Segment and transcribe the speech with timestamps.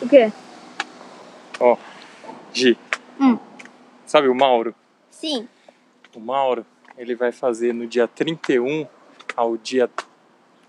[0.00, 0.32] O quê?
[1.60, 1.76] Ó,
[2.52, 2.78] Gi.
[3.20, 3.38] Hum.
[4.06, 4.74] Sabe o Mauro?
[5.10, 5.48] Sim.
[6.14, 6.64] O Mauro,
[6.96, 8.86] ele vai fazer no dia 31
[9.36, 9.90] ao dia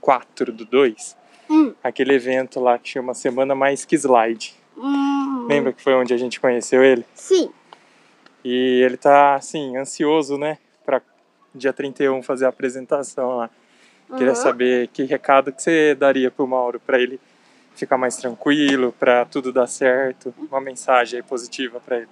[0.02, 1.18] 4 do 2,
[1.50, 1.74] Hum.
[1.84, 4.56] aquele evento lá que chama Semana Mais que Slide.
[4.78, 5.48] Hum.
[5.50, 7.06] Lembra que foi onde a gente conheceu ele?
[7.14, 7.52] Sim.
[8.44, 10.58] E ele tá, assim, ansioso, né?
[10.86, 11.02] Pra
[11.54, 13.50] dia 31 fazer a apresentação lá.
[14.16, 14.36] Queria Uhum.
[14.36, 17.20] saber que recado que você daria pro Mauro pra ele
[17.80, 20.34] ficar mais tranquilo, pra tudo dar certo.
[20.38, 22.10] Uma mensagem positiva pra ele.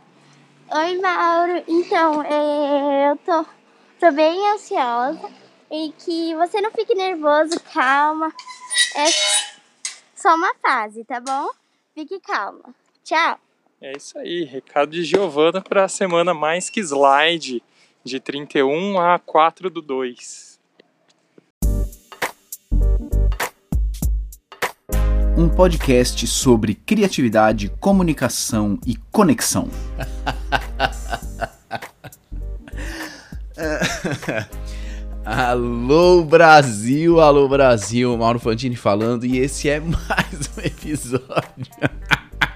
[0.71, 1.63] Oi, Mauro.
[1.67, 3.45] Então, é, eu tô,
[3.99, 5.29] tô bem ansiosa
[5.71, 8.33] e que você não fique nervoso, calma.
[8.95, 9.05] É
[10.15, 11.49] só uma fase, tá bom?
[11.93, 12.73] Fique calma.
[13.03, 13.39] Tchau.
[13.79, 17.61] É isso aí, recado de Giovana para a semana mais que slide,
[18.03, 20.56] de 31 a 4 do 2.
[25.37, 29.69] Um podcast sobre criatividade, comunicação e conexão.
[35.23, 41.67] alô Brasil, alô Brasil, Mauro Fantini falando e esse é mais um episódio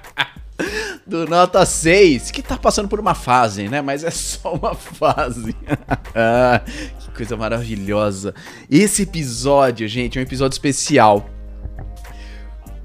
[1.06, 3.80] do Nota 6, que tá passando por uma fase, né?
[3.84, 5.56] Mas é só uma fase.
[7.00, 8.34] Que coisa maravilhosa.
[8.70, 11.30] Esse episódio, gente, é um episódio especial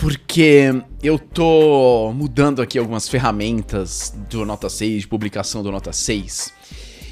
[0.07, 6.53] porque eu tô mudando aqui algumas ferramentas do Nota 6, de publicação do Nota 6.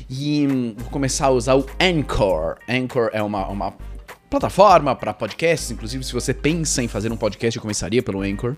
[0.09, 2.55] E hum, vou começar a usar o Anchor.
[2.69, 3.75] Anchor é uma, uma
[4.31, 8.56] plataforma para podcasts, inclusive se você pensa em fazer um podcast, eu começaria pelo Anchor.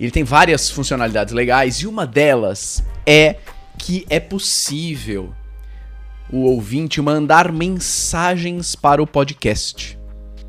[0.00, 3.36] Ele tem várias funcionalidades legais e uma delas é
[3.78, 5.34] que é possível
[6.32, 10.00] o ouvinte mandar mensagens para o podcast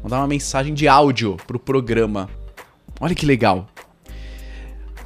[0.03, 2.29] mandar uma mensagem de áudio pro programa.
[2.99, 3.67] Olha que legal.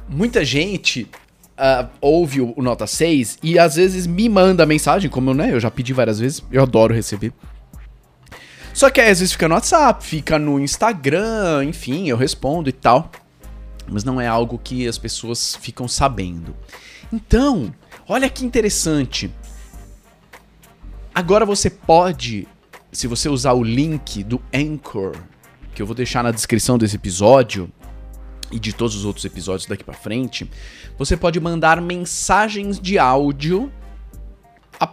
[0.08, 1.08] Muita gente
[1.58, 5.60] uh, ouve o, o, Nota 6 e às vezes me manda mensagem, como né, eu
[5.60, 7.32] já pedi várias vezes, eu adoro receber.
[8.74, 12.72] Só que aí, às vezes fica no WhatsApp, fica no Instagram, enfim, eu respondo e
[12.72, 13.10] tal.
[13.90, 16.54] Mas não é algo que as pessoas ficam sabendo.
[17.12, 17.74] Então,
[18.06, 19.32] olha que interessante.
[21.14, 22.46] Agora você pode
[22.92, 25.16] se você usar o link do Anchor,
[25.74, 27.70] que eu vou deixar na descrição desse episódio
[28.50, 30.50] e de todos os outros episódios daqui para frente,
[30.96, 33.70] você pode mandar mensagens de áudio
[34.80, 34.86] a,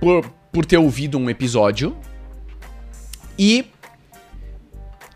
[0.00, 1.96] por, por ter ouvido um episódio
[3.38, 3.66] e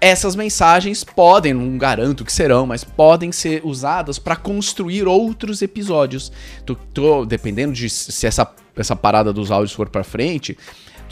[0.00, 6.32] essas mensagens podem, não garanto que serão, mas podem ser usadas para construir outros episódios.
[6.66, 10.58] Tô, tô, dependendo de se essa, essa parada dos áudios for para frente,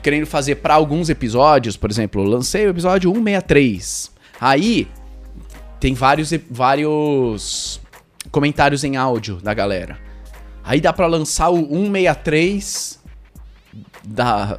[0.03, 4.11] querendo fazer para alguns episódios, por exemplo, lancei o episódio 163.
[4.41, 4.88] Aí
[5.78, 7.81] tem vários vários
[8.31, 9.99] comentários em áudio da galera.
[10.62, 13.00] Aí dá para lançar o 163
[14.05, 14.59] da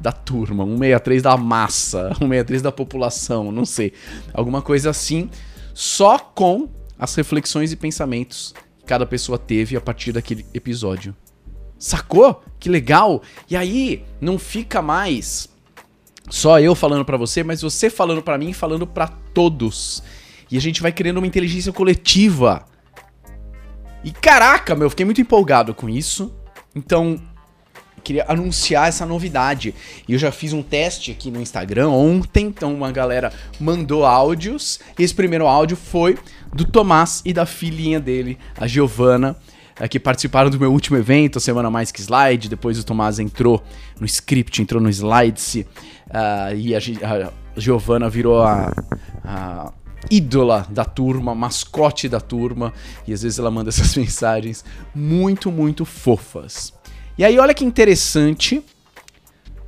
[0.00, 3.92] da turma, 163 da massa, 163 da população, não sei.
[4.32, 5.28] Alguma coisa assim,
[5.74, 11.14] só com as reflexões e pensamentos que cada pessoa teve a partir daquele episódio.
[11.78, 12.42] Sacou?
[12.58, 13.22] Que legal!
[13.48, 15.48] E aí, não fica mais
[16.28, 20.02] só eu falando para você, mas você falando para mim, falando para todos.
[20.50, 22.64] E a gente vai criando uma inteligência coletiva.
[24.02, 26.34] E caraca, meu, fiquei muito empolgado com isso.
[26.74, 27.20] Então,
[28.02, 29.74] queria anunciar essa novidade.
[30.08, 34.80] E eu já fiz um teste aqui no Instagram ontem, então uma galera mandou áudios.
[34.98, 36.18] Esse primeiro áudio foi
[36.52, 39.36] do Tomás e da filhinha dele, a Giovana
[39.78, 42.48] é, que participaram do meu último evento, Semana Mais Que Slide.
[42.48, 43.62] Depois o Tomás entrou
[44.00, 45.54] no script, entrou no Slides.
[45.54, 48.72] Uh, e a, a Giovana virou a,
[49.24, 49.72] a
[50.10, 52.72] ídola da turma, mascote da turma.
[53.06, 54.64] E às vezes ela manda essas mensagens
[54.94, 56.72] muito, muito fofas.
[57.18, 58.62] E aí, olha que interessante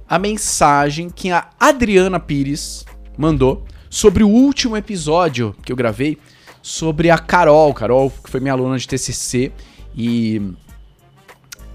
[0.09, 2.85] a mensagem que a Adriana Pires
[3.17, 6.19] mandou sobre o último episódio que eu gravei
[6.63, 7.75] sobre a Carol.
[7.75, 9.53] Carol, que foi minha aluna de TCC
[9.99, 10.41] e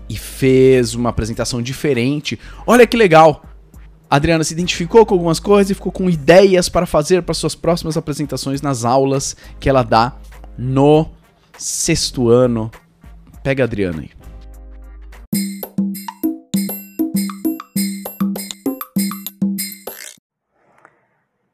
[0.09, 2.39] e fez uma apresentação diferente.
[2.67, 3.43] Olha que legal.
[4.09, 7.55] A Adriana se identificou com algumas coisas e ficou com ideias para fazer para suas
[7.55, 10.15] próximas apresentações nas aulas que ela dá
[10.57, 11.09] no
[11.57, 12.69] sexto ano.
[13.41, 14.11] Pega a Adriana aí.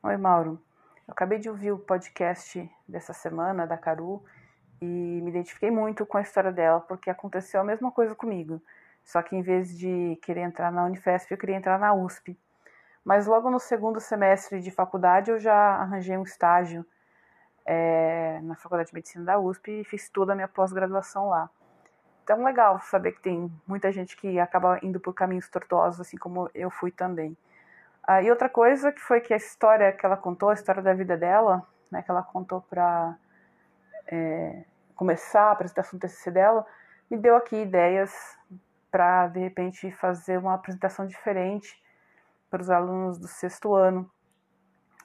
[0.04, 0.60] Oi, Mauro.
[1.08, 4.22] Eu acabei de ouvir o podcast dessa semana da Caru
[4.82, 8.62] e me identifiquei muito com a história dela, porque aconteceu a mesma coisa comigo.
[9.04, 12.38] Só que em vez de querer entrar na Unifesp, eu queria entrar na USP.
[13.04, 16.86] Mas logo no segundo semestre de faculdade eu já arranjei um estágio
[17.66, 21.50] é, na Faculdade de Medicina da USP e fiz toda a minha pós-graduação lá.
[22.24, 26.50] Então, legal saber que tem muita gente que acaba indo por caminhos tortuosos, assim como
[26.54, 27.36] eu fui também.
[28.04, 30.94] Ah, e outra coisa que foi que a história que ela contou, a história da
[30.94, 33.18] vida dela, né, que ela contou para
[34.08, 34.64] é,
[35.00, 36.68] começar a apresentação do TCC dela,
[37.10, 38.38] me deu aqui ideias
[38.92, 41.82] para, de repente, fazer uma apresentação diferente
[42.50, 44.12] para os alunos do sexto ano,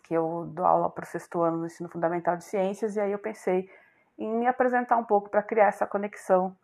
[0.02, 3.12] que eu dou aula para o sexto ano no ensino fundamental de ciências, e aí
[3.12, 3.70] eu pensei
[4.18, 6.56] em me apresentar um pouco para criar essa conexão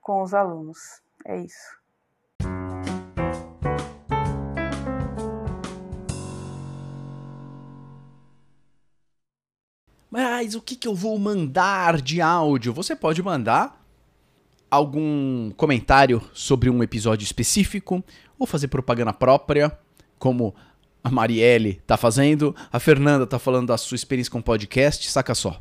[0.00, 1.02] com os alunos.
[1.24, 1.85] É isso.
[10.18, 12.72] Mas o que, que eu vou mandar de áudio?
[12.72, 13.84] Você pode mandar
[14.70, 18.02] algum comentário sobre um episódio específico
[18.38, 19.78] ou fazer propaganda própria,
[20.18, 20.54] como
[21.04, 25.60] a Marielle tá fazendo, a Fernanda tá falando da sua experiência com podcast, saca só.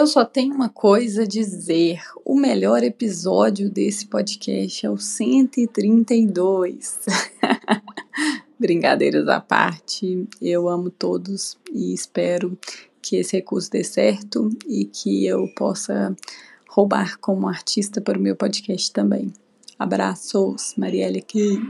[0.00, 2.00] Eu só tenho uma coisa a dizer.
[2.24, 7.00] O melhor episódio desse podcast é o 132.
[8.58, 12.58] Brincadeiras à parte, eu amo todos e espero
[13.02, 16.16] que esse recurso dê certo e que eu possa
[16.66, 19.30] roubar como artista para o meu podcast também.
[19.78, 21.60] Abraços, Marielle aqui.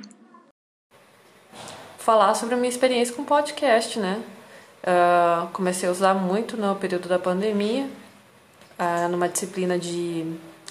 [1.98, 4.22] Falar sobre a minha experiência com podcast, né?
[4.84, 7.90] Uh, comecei a usar muito no período da pandemia
[8.80, 10.24] ah, numa disciplina de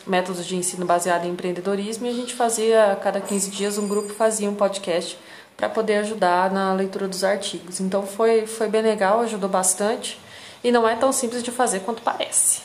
[0.07, 3.87] métodos de ensino baseado em empreendedorismo e a gente fazia, a cada 15 dias, um
[3.87, 5.15] grupo fazia um podcast
[5.55, 7.79] para poder ajudar na leitura dos artigos.
[7.79, 10.19] Então foi, foi bem legal, ajudou bastante
[10.63, 12.63] e não é tão simples de fazer quanto parece.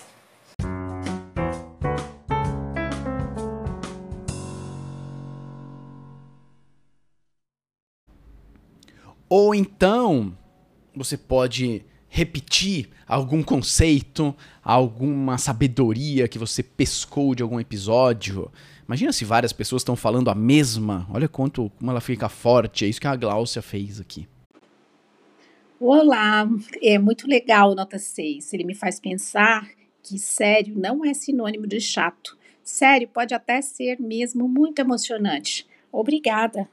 [9.29, 10.35] Ou então
[10.97, 11.85] você pode
[12.15, 14.33] repetir algum conceito,
[14.63, 18.53] alguma sabedoria que você pescou de algum episódio.
[18.87, 21.09] Imagina se várias pessoas estão falando a mesma.
[21.13, 22.85] Olha quanto como ela fica forte.
[22.85, 24.29] É isso que a Gláucia fez aqui.
[25.81, 26.49] Olá,
[26.81, 28.53] é muito legal nota 6.
[28.53, 29.69] Ele me faz pensar
[30.01, 32.39] que sério não é sinônimo de chato.
[32.63, 35.67] Sério pode até ser mesmo muito emocionante.
[35.91, 36.69] Obrigada.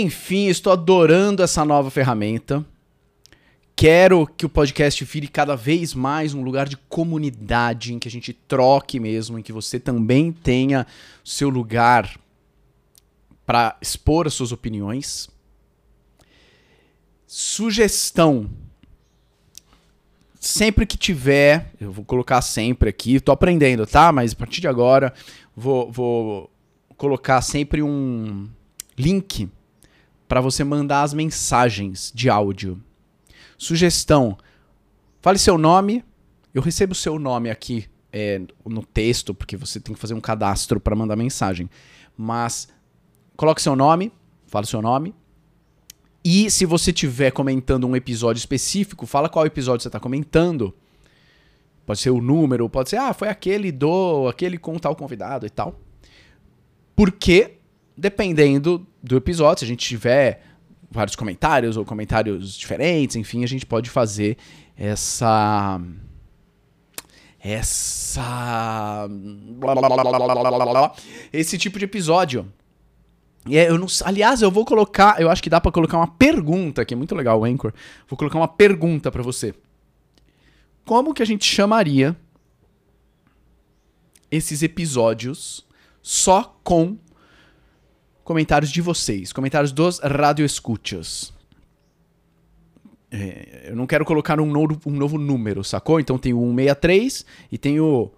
[0.00, 2.64] Enfim, estou adorando essa nova ferramenta.
[3.76, 8.10] Quero que o podcast vire cada vez mais um lugar de comunidade, em que a
[8.10, 10.84] gente troque mesmo, em que você também tenha
[11.24, 12.18] seu lugar
[13.46, 15.28] para expor as suas opiniões.
[17.26, 18.50] Sugestão.
[20.40, 24.10] Sempre que tiver, eu vou colocar sempre aqui, tô aprendendo, tá?
[24.10, 25.14] Mas a partir de agora,
[25.56, 26.50] vou, vou
[26.96, 28.48] colocar sempre um
[28.98, 29.48] link
[30.34, 32.82] para você mandar as mensagens de áudio.
[33.56, 34.36] Sugestão:
[35.20, 36.04] fale seu nome.
[36.52, 40.80] Eu recebo seu nome aqui é, no texto, porque você tem que fazer um cadastro
[40.80, 41.70] para mandar mensagem.
[42.16, 42.66] Mas
[43.36, 44.10] coloque seu nome,
[44.48, 45.14] fale seu nome.
[46.24, 50.74] E se você estiver comentando um episódio específico, fala qual episódio você está comentando.
[51.86, 55.50] Pode ser o número, pode ser, ah, foi aquele do, aquele com tal convidado e
[55.50, 55.78] tal.
[56.96, 57.58] Porque
[57.96, 60.42] dependendo do episódio, se a gente tiver
[60.90, 64.38] vários comentários ou comentários diferentes, enfim, a gente pode fazer
[64.74, 65.78] essa
[67.38, 69.06] essa
[71.30, 72.50] esse tipo de episódio.
[73.46, 76.08] E é, eu não, aliás, eu vou colocar, eu acho que dá para colocar uma
[76.08, 77.74] pergunta, que é muito legal o Anchor.
[78.08, 79.54] Vou colocar uma pergunta para você.
[80.86, 82.16] Como que a gente chamaria
[84.30, 85.66] esses episódios
[86.00, 86.96] só com
[88.24, 91.32] comentários de vocês, comentários dos radioescuchas.
[93.10, 96.00] É, eu não quero colocar um novo, um novo número, sacou?
[96.00, 98.10] Então tem o 163 e tem o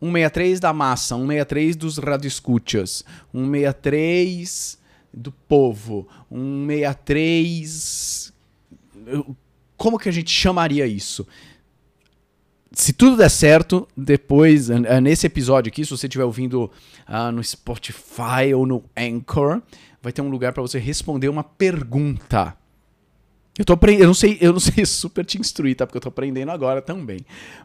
[0.00, 4.78] 163 da massa, 163 dos radioescuchas, 163
[5.14, 8.34] do povo, 163.
[9.76, 11.26] Como que a gente chamaria isso?
[12.76, 14.68] Se tudo der certo, depois,
[15.02, 16.70] nesse episódio aqui, se você estiver ouvindo
[17.08, 19.62] uh, no Spotify ou no Anchor,
[20.02, 22.54] vai ter um lugar para você responder uma pergunta.
[23.58, 25.86] Eu tô aprendendo, eu não sei, eu não sei super te instruir, tá?
[25.86, 27.20] Porque eu tô aprendendo agora também.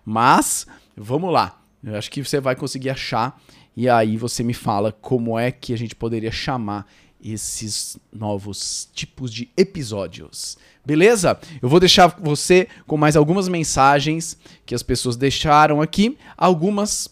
[0.06, 0.66] Mas,
[0.96, 1.62] vamos lá.
[1.84, 3.38] Eu acho que você vai conseguir achar
[3.76, 6.88] e aí você me fala como é que a gente poderia chamar
[7.24, 10.58] esses novos tipos de episódios.
[10.86, 11.40] Beleza?
[11.62, 16.18] Eu vou deixar você com mais algumas mensagens que as pessoas deixaram aqui.
[16.36, 17.08] Algumas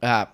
[0.00, 0.28] ah,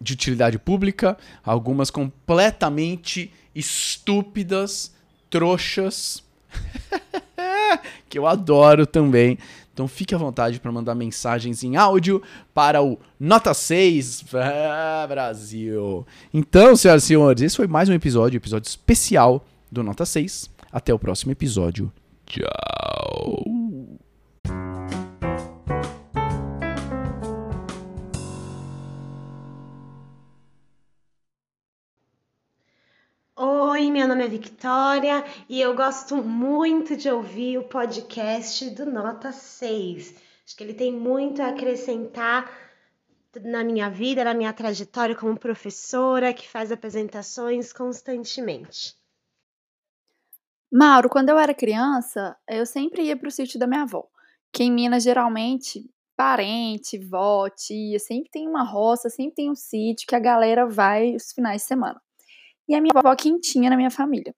[0.00, 4.92] de utilidade pública, algumas completamente estúpidas,
[5.30, 6.22] trouxas,
[8.08, 9.38] que eu adoro também.
[9.72, 12.22] Então fique à vontade para mandar mensagens em áudio
[12.54, 16.06] para o Nota 6 ah, Brasil.
[16.32, 20.48] Então, senhoras e senhores, esse foi mais um episódio, episódio especial do Nota 6.
[20.72, 21.92] Até o próximo episódio.
[22.26, 23.43] Tchau.
[34.28, 40.14] Victoria e eu gosto muito de ouvir o podcast do Nota 6.
[40.44, 42.50] Acho que ele tem muito a acrescentar
[43.42, 48.96] na minha vida, na minha trajetória como professora que faz apresentações constantemente.
[50.72, 54.06] Mauro, quando eu era criança, eu sempre ia para o sítio da minha avó,
[54.52, 60.06] que em Minas geralmente parente, vó, tia, sempre tem uma roça, sempre tem um sítio
[60.06, 62.03] que a galera vai os finais de semana
[62.68, 64.34] e a minha avó quentinha na minha família.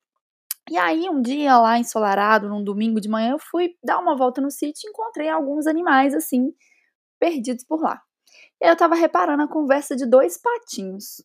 [0.69, 4.41] E aí, um dia lá ensolarado, num domingo de manhã, eu fui dar uma volta
[4.41, 6.53] no sítio e encontrei alguns animais assim,
[7.21, 8.01] perdidos por lá.
[8.61, 11.21] E eu tava reparando a conversa de dois patinhos.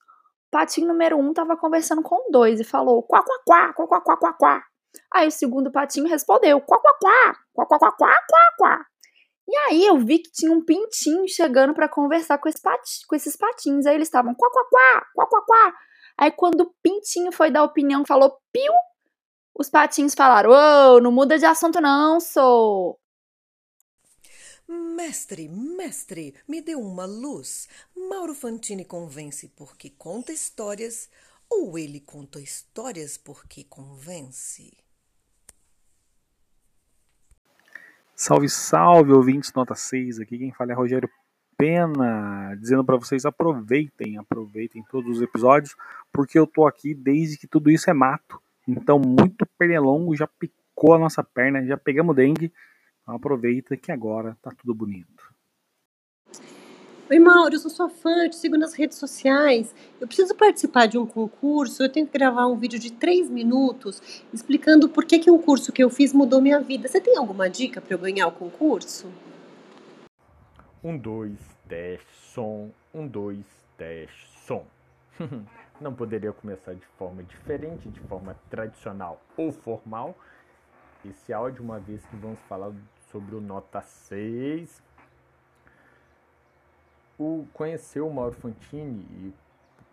[0.47, 4.01] O patinho número um tava conversando com dois e falou: quá, quá, quá, quá, quá,
[4.01, 4.63] quá, quá, quá.
[5.13, 8.85] Aí o segundo patinho respondeu: quá, quá, quá, quá, quá, quá, quá, quá, quá.
[9.47, 13.15] E aí eu vi que tinha um pintinho chegando para conversar com, esse pati, com
[13.15, 13.85] esses patinhos.
[13.85, 15.73] Aí eles estavam quá, quá, quá, quá, quá, quá.
[16.17, 18.73] Aí quando o pintinho foi dar opinião, falou piu,
[19.53, 22.99] os patinhos falaram: Ô, oh, não muda de assunto, não, sou.
[24.67, 27.67] Mestre, mestre, me dê uma luz.
[27.95, 31.09] Mauro Fantini convence porque conta histórias
[31.49, 34.71] ou ele conta histórias porque convence?
[38.15, 40.19] Salve, salve, ouvintes nota 6.
[40.19, 41.09] Aqui quem fala é Rogério
[41.61, 45.75] pena, dizendo para vocês aproveitem, aproveitem todos os episódios,
[46.11, 48.41] porque eu tô aqui desde que tudo isso é mato.
[48.67, 52.51] Então, muito pernilongo já picou a nossa perna, já pegamos dengue.
[53.03, 55.31] Então, aproveita que agora tá tudo bonito.
[57.11, 59.75] Oi, Mauro, eu sou sua fã, eu te sigo nas redes sociais.
[59.99, 64.23] Eu preciso participar de um concurso, eu tenho que gravar um vídeo de três minutos
[64.33, 66.87] explicando por que, que um curso que eu fiz mudou minha vida.
[66.87, 69.11] Você tem alguma dica para eu ganhar o concurso?
[70.83, 72.69] Um, dois, teste, som.
[72.93, 73.45] Um, dois,
[73.77, 74.65] teste, som.
[75.79, 80.13] Não poderia começar de forma diferente, de forma tradicional ou formal.
[81.05, 82.73] Esse áudio, uma vez que vamos falar
[83.09, 84.83] sobre o Nota 6.
[87.17, 89.33] O conhecer o Mauro Fantini e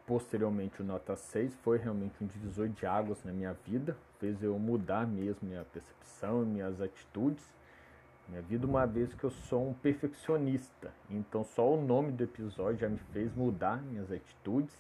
[0.05, 3.97] posteriormente o Nota 6 foi realmente um divisor de águas na minha vida.
[4.19, 7.58] Fez eu mudar mesmo minha percepção, minhas atitudes
[8.29, 10.93] minha vida, uma vez que eu sou um perfeccionista.
[11.09, 14.75] Então, só o nome do episódio já me fez mudar minhas atitudes.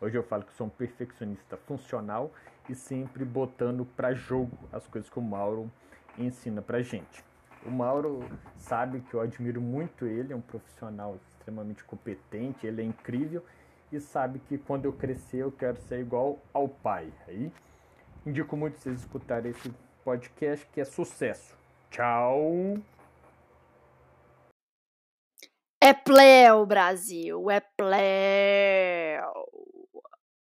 [0.00, 2.32] Hoje eu falo que sou um perfeccionista funcional
[2.68, 5.70] e sempre botando para jogo as coisas que o Mauro
[6.18, 7.24] ensina pra gente.
[7.64, 8.20] O Mauro
[8.56, 13.44] sabe que eu admiro muito ele, é um profissional extremamente competente, ele é incrível
[13.92, 17.12] e sabe que quando eu crescer eu quero ser igual ao pai.
[17.28, 17.52] Aí
[18.26, 19.72] indico muito vocês escutarem esse
[20.04, 21.56] podcast que é sucesso.
[21.90, 22.91] Tchau!
[25.92, 29.41] É pleo, Brasil, é pleo.